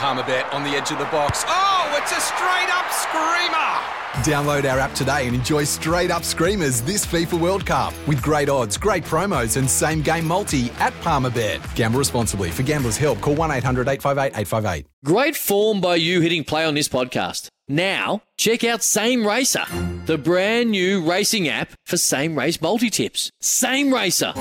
[0.00, 1.44] Palmerbet on the edge of the box.
[1.46, 4.00] Oh, it's a straight up screamer!
[4.24, 8.48] Download our app today and enjoy straight up screamers this FIFA World Cup with great
[8.48, 11.60] odds, great promos, and same game multi at Palmerbet.
[11.74, 12.50] Gamble responsibly.
[12.50, 14.86] For gamblers' help, call 1 800 858 858.
[15.04, 17.48] Great form by you hitting play on this podcast.
[17.68, 19.66] Now, check out Same Racer,
[20.06, 23.30] the brand new racing app for same race multi tips.
[23.42, 24.32] Same Racer.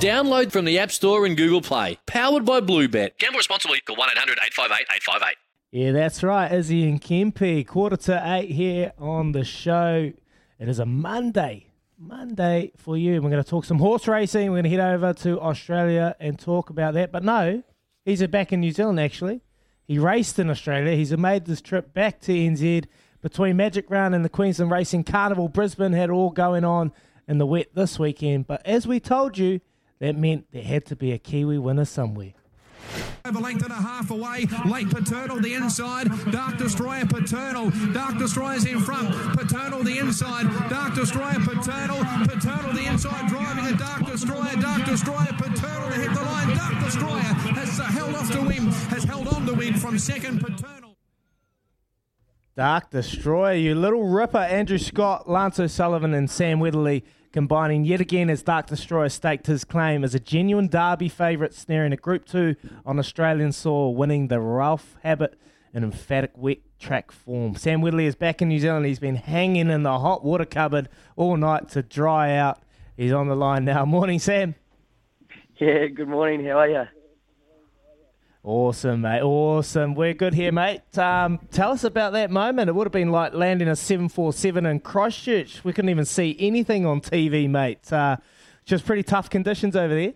[0.00, 1.98] Download from the App Store and Google Play.
[2.06, 3.16] Powered by Bluebet.
[3.18, 3.80] Gamble responsibly.
[3.80, 5.36] Call 1 800 858 858.
[5.70, 6.52] Yeah, that's right.
[6.52, 10.12] Izzy and Kempi, quarter to eight here on the show.
[10.58, 11.68] It is a Monday,
[11.98, 13.14] Monday for you.
[13.22, 14.50] We're going to talk some horse racing.
[14.50, 17.10] We're going to head over to Australia and talk about that.
[17.10, 17.62] But no,
[18.04, 19.40] he's back in New Zealand actually.
[19.86, 20.94] He raced in Australia.
[20.96, 22.84] He's made this trip back to NZ
[23.22, 25.48] between Magic Round and the Queensland Racing Carnival.
[25.48, 26.92] Brisbane had all going on
[27.26, 28.46] in the wet this weekend.
[28.46, 29.60] But as we told you,
[30.04, 32.34] that meant there had to be a Kiwi winner somewhere.
[33.24, 34.46] Over length and a half away.
[34.66, 36.10] Late Paternal the inside.
[36.30, 37.70] Dark Destroyer Paternal.
[37.94, 39.08] Dark Destroyer's in front.
[39.34, 40.44] Paternal the inside.
[40.68, 42.04] Dark Destroyer Paternal.
[42.26, 44.54] Paternal the inside driving a Dark Destroyer.
[44.60, 46.54] Dark Destroyer Paternal to hit the line.
[46.54, 48.66] Dark Destroyer has held off to win.
[48.92, 50.96] Has held on to win from second Paternal.
[52.54, 54.36] Dark Destroyer, you little ripper.
[54.36, 57.04] Andrew Scott, Lance O'Sullivan, and Sam Weatherley
[57.34, 61.92] combining yet again as Dark Destroyer staked his claim as a genuine Derby favourite, snaring
[61.92, 62.54] a Group 2
[62.86, 65.36] on Australian soil, winning the Rough Habit
[65.72, 67.56] in emphatic wet track form.
[67.56, 68.86] Sam Weatherley is back in New Zealand.
[68.86, 72.62] He's been hanging in the hot water cupboard all night to dry out.
[72.96, 73.84] He's on the line now.
[73.84, 74.54] Morning, Sam.
[75.56, 76.44] Yeah, good morning.
[76.44, 76.84] How are you?
[78.44, 79.22] Awesome, mate.
[79.22, 79.94] Awesome.
[79.94, 80.98] We're good here, mate.
[80.98, 82.68] Um, tell us about that moment.
[82.68, 85.64] It would have been like landing a 747 in Christchurch.
[85.64, 87.90] We couldn't even see anything on TV, mate.
[87.90, 88.18] Uh,
[88.66, 90.12] just pretty tough conditions over there.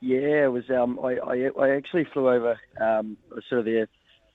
[0.00, 0.68] Yeah, it was.
[0.68, 3.16] Um, I, I, I actually flew over um,
[3.48, 3.88] sort of there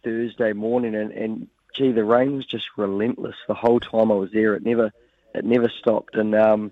[0.03, 4.31] Thursday morning, and, and gee, the rain was just relentless the whole time I was
[4.31, 4.55] there.
[4.55, 4.91] It never,
[5.35, 6.15] it never stopped.
[6.15, 6.71] And um,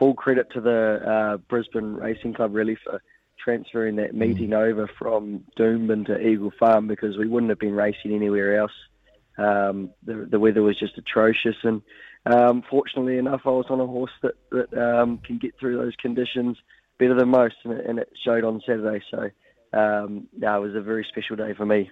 [0.00, 3.00] full credit to the uh, Brisbane Racing Club really for
[3.42, 4.58] transferring that meeting mm.
[4.58, 8.72] over from Doomben to Eagle Farm because we wouldn't have been racing anywhere else.
[9.36, 11.80] Um, the, the weather was just atrocious, and
[12.26, 15.94] um, fortunately enough, I was on a horse that, that um, can get through those
[15.96, 16.56] conditions
[16.98, 19.02] better than most, and it, and it showed on Saturday.
[19.10, 19.30] So,
[19.78, 21.90] um, yeah, it was a very special day for me.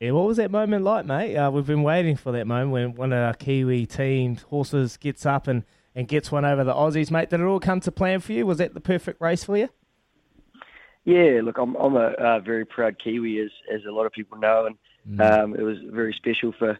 [0.00, 1.36] Yeah, what was that moment like, mate?
[1.36, 5.24] Uh, we've been waiting for that moment when one of our Kiwi team horses gets
[5.24, 5.64] up and,
[5.96, 7.30] and gets one over the Aussies, mate.
[7.30, 8.46] Did it all come to plan for you?
[8.46, 9.70] Was that the perfect race for you?
[11.04, 14.38] Yeah, look, I'm I'm a, a very proud Kiwi, as as a lot of people
[14.38, 15.42] know, and mm.
[15.42, 16.78] um, it was very special for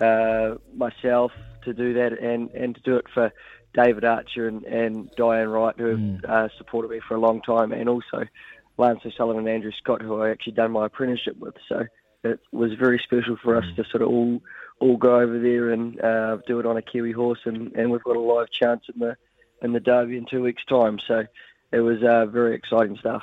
[0.00, 1.30] uh, myself
[1.64, 3.32] to do that, and and to do it for
[3.74, 6.26] David Archer and, and Diane Wright, who mm.
[6.26, 8.24] have uh, supported me for a long time, and also
[8.78, 11.54] Lance O'Sullivan and Andrew Scott, who I actually done my apprenticeship with.
[11.68, 11.84] So
[12.24, 13.76] it was very special for us mm.
[13.76, 14.40] to sort of all
[14.80, 18.04] all go over there and uh, do it on a Kiwi horse, and, and we've
[18.04, 19.16] got a live chance in the
[19.62, 20.98] in the Derby in two weeks' time.
[21.06, 21.24] So
[21.72, 23.22] it was uh, very exciting stuff.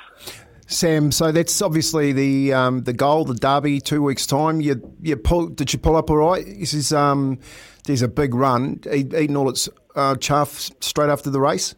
[0.66, 4.60] Sam, so that's obviously the um, the goal, the derby, two weeks time.
[4.60, 6.44] You you pull, did you pull up all right?
[6.44, 7.38] This is um,
[7.84, 11.74] there's a big run, eating all its uh, chaff straight after the race.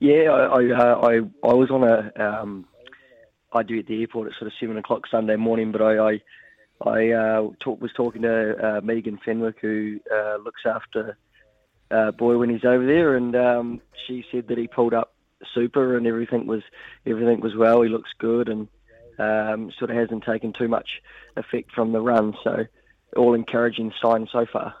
[0.00, 1.12] Yeah, I I, uh, I,
[1.48, 2.66] I was on a um,
[3.52, 6.22] I do at the airport at sort of seven o'clock Sunday morning, but I I,
[6.84, 11.16] I uh, talk, was talking to uh, Megan Fenwick who uh, looks after
[11.90, 15.14] uh, Boy when he's over there, and um, she said that he pulled up
[15.54, 16.62] super and everything was
[17.06, 17.82] everything was well.
[17.82, 18.68] He looks good and
[19.18, 21.02] um, sort of hasn't taken too much
[21.36, 22.34] effect from the run.
[22.44, 22.66] So
[23.16, 24.74] all encouraging signs so far.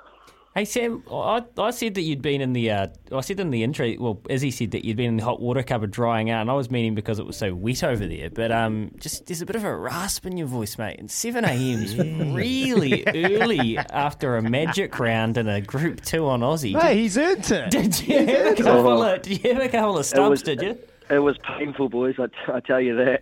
[0.56, 3.62] Hey Sam, I, I said that you'd been in the uh, I said in the
[3.62, 3.92] intro.
[3.98, 6.54] Well, Izzy said that you'd been in the hot water cupboard drying out, and I
[6.54, 8.30] was meaning because it was so wet over there.
[8.30, 10.98] But um, just there's a bit of a rasp in your voice, mate.
[10.98, 11.94] And seven a.m.'s
[12.34, 16.80] really early after a magic round and a Group Two on Aussie.
[16.80, 17.70] Hey, did, he's earned it.
[17.70, 20.30] Did you have a couple of Did you have a couple of stumps?
[20.30, 20.78] Was, did you?
[21.10, 22.14] It was painful, boys.
[22.18, 23.20] I, t- I tell you that.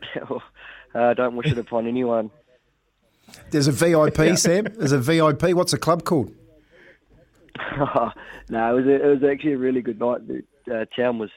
[0.95, 2.31] I uh, don't wish it upon anyone.
[3.51, 4.69] There's a VIP, Sam.
[4.77, 5.53] There's a VIP.
[5.53, 6.33] What's the club called?
[8.49, 10.27] no, it was a, it was actually a really good night.
[10.27, 10.43] The
[10.73, 11.31] uh, town was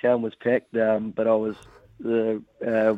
[0.00, 1.56] town was packed, um, but I was
[2.00, 2.96] the uh,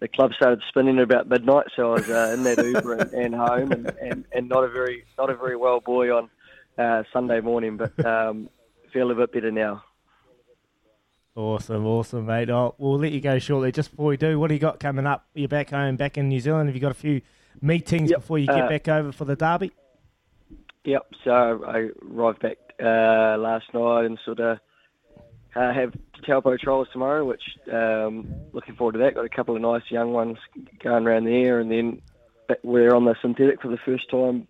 [0.00, 3.12] the club started spinning at about midnight, so I was uh, in that Uber and,
[3.12, 6.30] and home, and, and, and not a very not a very well boy on
[6.76, 8.48] uh, Sunday morning, but um,
[8.92, 9.82] feel a bit better now.
[11.34, 12.50] Awesome, awesome, mate.
[12.50, 13.70] Oh, we'll let you go shortly.
[13.70, 15.26] Just before we do, what do you got coming up?
[15.34, 16.68] You're back home, back in New Zealand.
[16.68, 17.20] Have you got a few
[17.60, 18.20] meetings yep.
[18.20, 19.72] before you get uh, back over for the derby?
[20.88, 21.06] Yep.
[21.22, 21.30] So
[21.66, 24.58] I arrived back uh, last night and sort of
[25.54, 25.92] uh, have
[26.26, 29.14] Taupo trials tomorrow, which um, looking forward to that.
[29.14, 30.38] Got a couple of nice young ones
[30.82, 32.00] going around there, and then
[32.62, 34.48] we're on the synthetic for the first time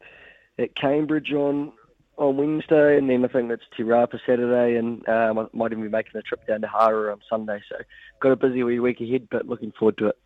[0.60, 1.72] at Cambridge on
[2.18, 5.82] on Wednesday, and then I think that's Te Rapa Saturday, and um, I might even
[5.82, 7.60] be making a trip down to Hara on Sunday.
[7.68, 7.78] So
[8.20, 10.18] got a busy wee week ahead, but looking forward to it.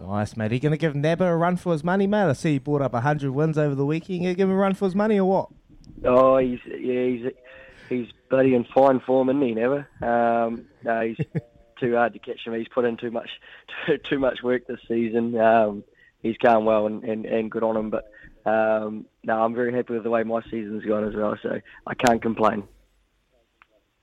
[0.00, 0.50] Nice, mate.
[0.50, 2.28] Are you going to give Nabba a run for his money, mate?
[2.28, 4.18] I see he brought up 100 wins over the weekend.
[4.18, 5.48] You going to give him a run for his money or what?
[6.04, 7.32] Oh, he's yeah, he's
[7.88, 9.54] he's bloody in fine form, isn't he?
[9.54, 9.88] Never.
[10.00, 11.18] Um, no, he's
[11.80, 12.54] too hard to catch him.
[12.54, 13.30] He's put in too much
[13.86, 15.38] too, too much work this season.
[15.38, 15.84] Um,
[16.22, 17.90] he's going well and, and, and good on him.
[17.90, 18.10] But
[18.46, 21.36] um, no, I'm very happy with the way my season's gone as well.
[21.42, 22.64] So I can't complain.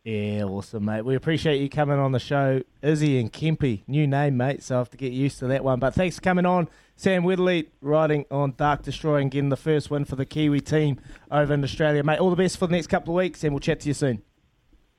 [0.05, 1.01] Yeah, awesome, mate.
[1.01, 2.61] We appreciate you coming on the show.
[2.83, 5.79] Izzy and Kempy, new name, mate, so I have to get used to that one.
[5.79, 6.69] But thanks for coming on.
[6.95, 11.01] Sam Weatherley riding on Dark Destroyer and getting the first win for the Kiwi team
[11.31, 12.19] over in Australia, mate.
[12.19, 14.21] All the best for the next couple of weeks, and we'll chat to you soon.